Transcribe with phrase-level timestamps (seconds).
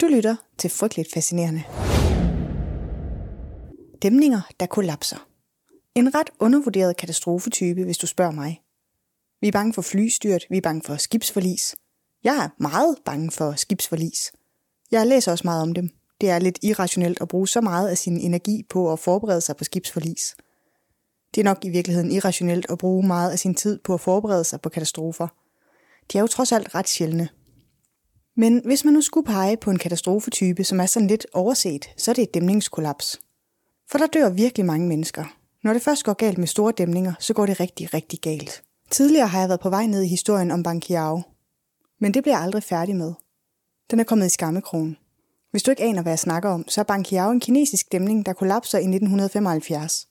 [0.00, 1.62] Du lytter til Frygteligt Fascinerende.
[4.02, 5.28] Dæmninger, der kollapser.
[5.94, 8.60] En ret undervurderet katastrofetype, hvis du spørger mig.
[9.40, 11.76] Vi er bange for flystyrt, vi er bange for skibsforlis.
[12.24, 14.32] Jeg er meget bange for skibsforlis.
[14.90, 15.88] Jeg læser også meget om dem.
[16.20, 19.56] Det er lidt irrationelt at bruge så meget af sin energi på at forberede sig
[19.56, 20.36] på skibsforlis.
[21.34, 24.44] Det er nok i virkeligheden irrationelt at bruge meget af sin tid på at forberede
[24.44, 25.28] sig på katastrofer.
[26.12, 27.28] De er jo trods alt ret sjældne.
[28.40, 32.10] Men hvis man nu skulle pege på en katastrofetype, som er sådan lidt overset, så
[32.10, 33.20] er det et dæmningskollaps.
[33.90, 35.24] For der dør virkelig mange mennesker.
[35.62, 38.62] Når det først går galt med store dæmninger, så går det rigtig, rigtig galt.
[38.90, 41.22] Tidligere har jeg været på vej ned i historien om Bankiao.
[41.98, 43.12] Men det bliver jeg aldrig færdig med.
[43.90, 44.96] Den er kommet i skammekrogen.
[45.50, 48.32] Hvis du ikke aner, hvad jeg snakker om, så er Bankiao en kinesisk dæmning, der
[48.32, 50.08] kollapser i 1975.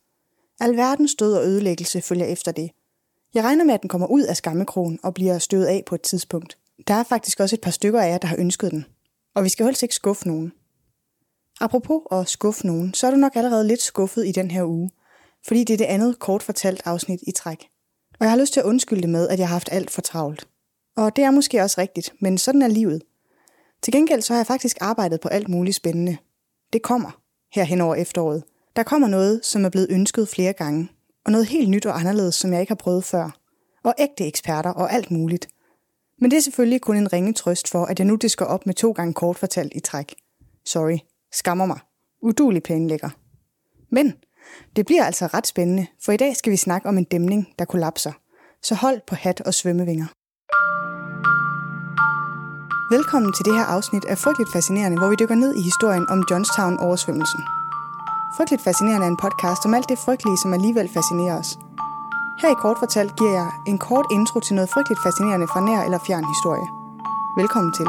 [0.59, 2.71] Alverdens død og ødelæggelse følger efter det.
[3.33, 6.01] Jeg regner med, at den kommer ud af skammekrogen og bliver støvet af på et
[6.01, 6.58] tidspunkt.
[6.87, 8.85] Der er faktisk også et par stykker af jer, der har ønsket den.
[9.35, 10.53] Og vi skal helst ikke skuffe nogen.
[11.61, 14.91] Apropos at skuffe nogen, så er du nok allerede lidt skuffet i den her uge,
[15.47, 17.67] fordi det er det andet kort fortalt afsnit i træk.
[18.19, 20.01] Og jeg har lyst til at undskylde det med, at jeg har haft alt for
[20.01, 20.47] travlt.
[20.97, 23.01] Og det er måske også rigtigt, men sådan er livet.
[23.81, 26.17] Til gengæld så har jeg faktisk arbejdet på alt muligt spændende.
[26.73, 27.21] Det kommer
[27.53, 28.43] her hen over efteråret.
[28.75, 30.89] Der kommer noget, som er blevet ønsket flere gange,
[31.25, 33.39] og noget helt nyt og anderledes, som jeg ikke har prøvet før.
[33.83, 35.47] Og ægte eksperter og alt muligt.
[36.21, 38.73] Men det er selvfølgelig kun en ringe trøst for, at jeg nu disker op med
[38.73, 40.15] to gange kort fortalt i træk.
[40.65, 40.97] Sorry.
[41.31, 41.79] Skammer mig.
[42.21, 43.09] Udulig planlægger.
[43.91, 44.13] Men
[44.75, 47.65] det bliver altså ret spændende, for i dag skal vi snakke om en dæmning, der
[47.65, 48.11] kollapser.
[48.63, 50.07] Så hold på hat og svømmevinger.
[52.95, 56.19] Velkommen til det her afsnit af Frygteligt Fascinerende, hvor vi dykker ned i historien om
[56.31, 57.41] Johnstown-oversvømmelsen.
[58.37, 61.68] Frygteligt Fascinerende er en podcast om alt det frygtelige, som alligevel fascinerer os.
[62.41, 65.81] Her i Kort Fortalt giver jeg en kort intro til noget frygteligt fascinerende fra nær
[65.87, 66.67] eller fjern historie.
[67.41, 67.87] Velkommen til.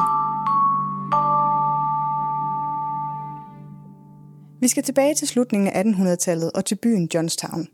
[4.61, 7.69] Vi skal tilbage til slutningen af 1800-tallet og til byen Johnstown.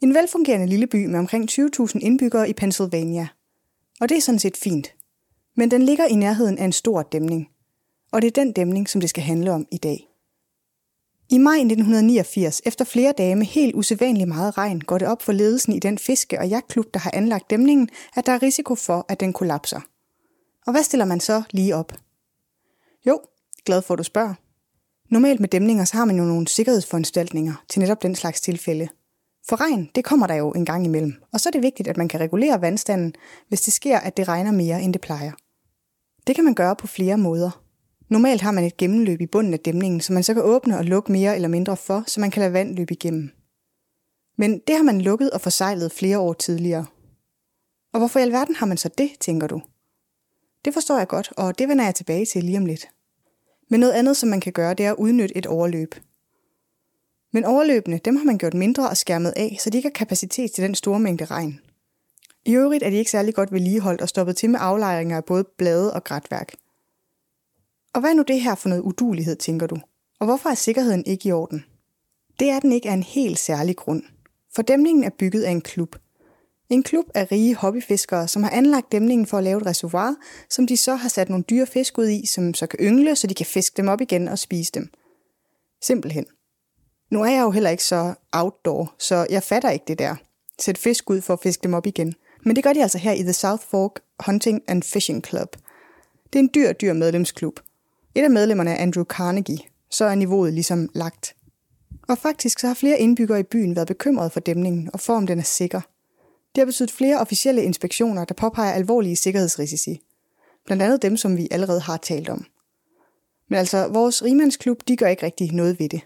[0.00, 3.28] En velfungerende lille by med omkring 20.000 indbyggere i Pennsylvania.
[4.00, 4.94] Og det er sådan set fint.
[5.56, 7.48] Men den ligger i nærheden af en stor dæmning.
[8.12, 10.13] Og det er den dæmning, som det skal handle om i dag.
[11.30, 15.32] I maj 1989, efter flere dage med helt usædvanligt meget regn, går det op for
[15.32, 19.06] ledelsen i den fiske- og jagtklub, der har anlagt dæmningen, at der er risiko for,
[19.08, 19.80] at den kollapser.
[20.66, 21.92] Og hvad stiller man så lige op?
[23.06, 23.20] Jo,
[23.66, 24.34] glad for at du spørger.
[25.10, 28.88] Normalt med dæmninger, så har man jo nogle sikkerhedsforanstaltninger til netop den slags tilfælde.
[29.48, 31.96] For regn, det kommer der jo en gang imellem, og så er det vigtigt, at
[31.96, 33.14] man kan regulere vandstanden,
[33.48, 35.32] hvis det sker, at det regner mere, end det plejer.
[36.26, 37.63] Det kan man gøre på flere måder.
[38.14, 40.84] Normalt har man et gennemløb i bunden af dæmningen, som man så kan åbne og
[40.84, 43.30] lukke mere eller mindre for, så man kan lade vand løbe igennem.
[44.36, 46.86] Men det har man lukket og forsejlet flere år tidligere.
[47.92, 49.62] Og hvorfor i alverden har man så det, tænker du?
[50.64, 52.88] Det forstår jeg godt, og det vender jeg tilbage til lige om lidt.
[53.70, 55.94] Men noget andet, som man kan gøre, det er at udnytte et overløb.
[57.32, 60.52] Men overløbene, dem har man gjort mindre og skærmet af, så de ikke har kapacitet
[60.52, 61.60] til den store mængde regn.
[62.44, 65.44] I øvrigt er de ikke særlig godt vedligeholdt og stoppet til med aflejringer af både
[65.58, 66.54] blade og grætværk.
[67.94, 69.76] Og hvad er nu det her for noget udulighed, tænker du?
[70.20, 71.64] Og hvorfor er sikkerheden ikke i orden?
[72.40, 74.02] Det er den ikke af en helt særlig grund.
[74.54, 75.96] For dæmningen er bygget af en klub.
[76.68, 80.14] En klub af rige hobbyfiskere, som har anlagt dæmningen for at lave et reservoir,
[80.50, 83.26] som de så har sat nogle dyre fisk ud i, som så kan yngle, så
[83.26, 84.90] de kan fiske dem op igen og spise dem.
[85.82, 86.26] Simpelthen.
[87.10, 90.16] Nu er jeg jo heller ikke så outdoor, så jeg fatter ikke det der.
[90.58, 92.14] Sæt fisk ud for at fiske dem op igen.
[92.44, 95.56] Men det gør de altså her i The South Fork Hunting and Fishing Club.
[96.32, 97.60] Det er en dyr, dyr medlemsklub.
[98.14, 99.58] Et af medlemmerne er Andrew Carnegie.
[99.90, 101.36] Så er niveauet ligesom lagt.
[102.08, 105.26] Og faktisk så har flere indbyggere i byen været bekymrede for dæmningen og for om
[105.26, 105.80] den er sikker.
[106.54, 110.00] Det har betydet flere officielle inspektioner, der påpeger alvorlige sikkerhedsrisici.
[110.66, 112.46] Blandt andet dem, som vi allerede har talt om.
[113.48, 116.00] Men altså, vores rimandsklub, de gør ikke rigtig noget ved det.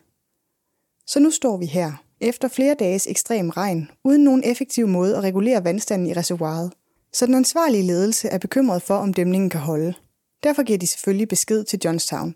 [1.06, 5.22] Så nu står vi her, efter flere dages ekstrem regn, uden nogen effektiv måde at
[5.22, 6.72] regulere vandstanden i reservoiret.
[7.12, 9.94] Så den ansvarlige ledelse er bekymret for, om dæmningen kan holde.
[10.43, 12.34] Derfor giver de selvfølgelig besked til Johnstown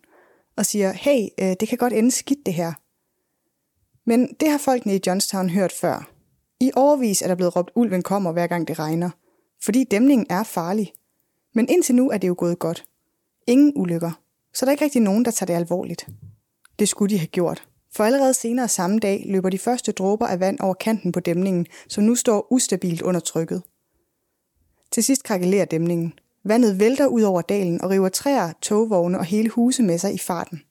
[0.56, 2.72] og siger, hey, øh, det kan godt ende skidt det her.
[4.04, 6.10] Men det har folkene i Johnstown hørt før.
[6.60, 9.10] I overvis er der blevet råbt, ulven kommer hver gang det regner,
[9.64, 10.92] fordi dæmningen er farlig.
[11.54, 12.84] Men indtil nu er det jo gået godt.
[13.46, 14.20] Ingen ulykker,
[14.54, 16.06] så der er ikke rigtig nogen, der tager det alvorligt.
[16.78, 17.68] Det skulle de have gjort.
[17.94, 21.66] For allerede senere samme dag løber de første dråber af vand over kanten på dæmningen,
[21.88, 23.62] som nu står ustabilt under trykket.
[24.90, 26.14] Til sidst krakelerer dæmningen.
[26.44, 30.18] Vandet vælter ud over dalen og river træer, togvogne og hele huse med sig i
[30.18, 30.62] farten.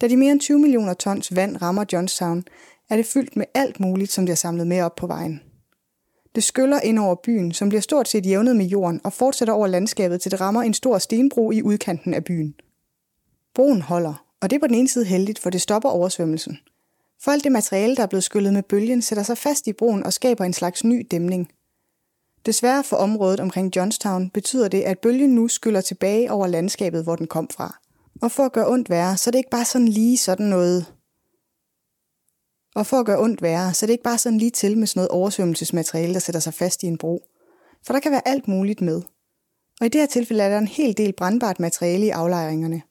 [0.00, 2.44] Da de mere end 20 millioner tons vand rammer Johnstown,
[2.90, 5.40] er det fyldt med alt muligt, som de har samlet med op på vejen.
[6.34, 9.66] Det skyller ind over byen, som bliver stort set jævnet med jorden og fortsætter over
[9.66, 12.54] landskabet, til det rammer en stor stenbro i udkanten af byen.
[13.54, 16.58] Broen holder, og det er på den ene side heldigt, for det stopper oversvømmelsen.
[17.22, 20.04] For alt det materiale, der er blevet skyllet med bølgen, sætter sig fast i broen
[20.04, 21.48] og skaber en slags ny dæmning.
[22.46, 27.16] Desværre for området omkring Johnstown betyder det, at bølgen nu skyller tilbage over landskabet, hvor
[27.16, 27.80] den kom fra.
[28.22, 30.94] Og for at gøre ondt værre, så er det ikke bare sådan lige sådan noget...
[32.74, 34.86] Og for at gøre ondt værre, så er det ikke bare sådan lige til med
[34.86, 37.22] sådan noget oversvømmelsesmateriale, der sætter sig fast i en bro.
[37.86, 39.02] For der kan være alt muligt med.
[39.80, 42.82] Og i det her tilfælde er der en hel del brandbart materiale i aflejringerne.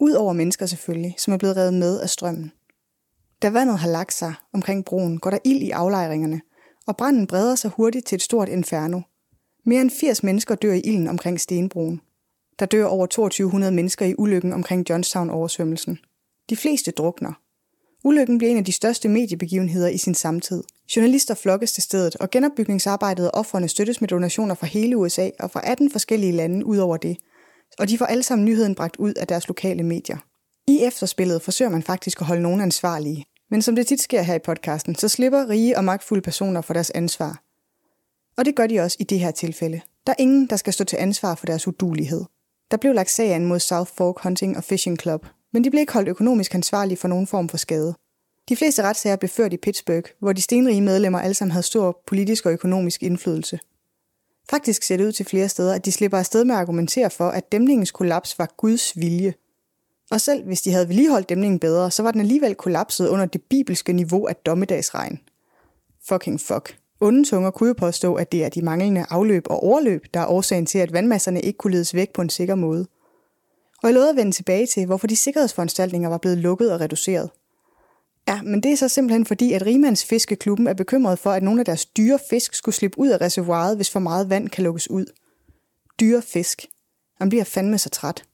[0.00, 2.52] Udover mennesker selvfølgelig, som er blevet revet med af strømmen.
[3.42, 6.40] Da vandet har lagt sig omkring broen, går der ild i aflejringerne,
[6.86, 9.00] og branden breder sig hurtigt til et stort inferno.
[9.66, 12.00] Mere end 80 mennesker dør i ilden omkring Stenbroen.
[12.58, 15.98] Der dør over 2200 mennesker i ulykken omkring Johnstown-oversvømmelsen.
[16.50, 17.32] De fleste drukner.
[18.04, 20.62] Ulykken bliver en af de største mediebegivenheder i sin samtid.
[20.96, 25.50] Journalister flokkes til stedet, og genopbygningsarbejdet og offrene støttes med donationer fra hele USA og
[25.50, 27.16] fra 18 forskellige lande ud over det.
[27.78, 30.18] Og de får alle sammen nyheden bragt ud af deres lokale medier.
[30.68, 33.24] I efterspillet forsøger man faktisk at holde nogen ansvarlige.
[33.50, 36.74] Men som det tit sker her i podcasten, så slipper rige og magtfulde personer for
[36.74, 37.42] deres ansvar.
[38.36, 39.80] Og det gør de også i det her tilfælde.
[40.06, 42.24] Der er ingen, der skal stå til ansvar for deres udulighed.
[42.70, 45.92] Der blev lagt sagen mod South Fork Hunting og Fishing Club, men de blev ikke
[45.92, 47.94] holdt økonomisk ansvarlige for nogen form for skade.
[48.48, 52.02] De fleste retssager blev ført i Pittsburgh, hvor de stenrige medlemmer alle sammen havde stor
[52.06, 53.58] politisk og økonomisk indflydelse.
[54.50, 57.28] Faktisk ser det ud til flere steder, at de slipper afsted med at argumentere for,
[57.28, 59.34] at dæmningens kollaps var Guds vilje.
[60.10, 63.42] Og selv hvis de havde vedligeholdt dæmningen bedre, så var den alligevel kollapset under det
[63.42, 65.20] bibelske niveau af dommedagsregn.
[66.08, 66.78] Fucking fuck.
[67.00, 70.26] Onde tunger kunne jo påstå, at det er de manglende afløb og overløb, der er
[70.26, 72.86] årsagen til, at vandmasserne ikke kunne ledes væk på en sikker måde.
[73.82, 77.30] Og jeg lovede at vende tilbage til, hvorfor de sikkerhedsforanstaltninger var blevet lukket og reduceret.
[78.28, 81.60] Ja, men det er så simpelthen fordi, at Rimands Fiskeklubben er bekymret for, at nogle
[81.60, 84.90] af deres dyre fisk skulle slippe ud af reservoiret, hvis for meget vand kan lukkes
[84.90, 85.06] ud.
[86.00, 86.66] Dyre fisk.
[87.18, 88.24] Han bliver fandme så træt.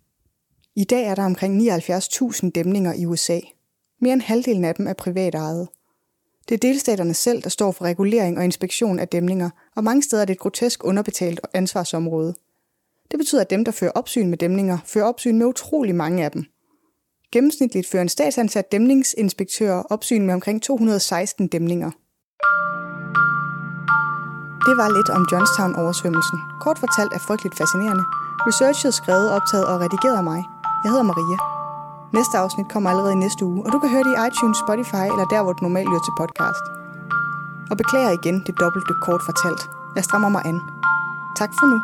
[0.77, 3.41] I dag er der omkring 79.000 dæmninger i USA.
[4.01, 5.69] Mere end halvdelen af dem er privatejet.
[6.49, 10.23] Det er delstaterne selv, der står for regulering og inspektion af dæmninger, og mange steder
[10.23, 12.35] er det et grotesk underbetalt ansvarsområde.
[13.11, 16.31] Det betyder, at dem, der fører opsyn med dæmninger, fører opsyn med utrolig mange af
[16.31, 16.45] dem.
[17.33, 21.91] Gennemsnitligt fører en statsansat dæmningsinspektør opsyn med omkring 216 dæmninger.
[24.67, 26.39] Det var lidt om Johnstown-oversvømmelsen.
[26.61, 28.05] Kort fortalt er frygteligt fascinerende.
[28.47, 30.60] Researchet skrevet, optaget og redigeret af mig.
[30.82, 31.38] Jeg hedder Maria.
[32.12, 35.05] Næste afsnit kommer allerede i næste uge, og du kan høre det i iTunes, Spotify
[35.12, 36.65] eller der, hvor du normalt lytter til podcast.
[37.71, 39.62] Og beklager igen det dobbelte kort fortalt.
[39.97, 40.59] Jeg strammer mig an.
[41.41, 41.79] Tak for nu.